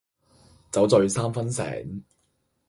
[0.71, 2.03] 酒醉三分醒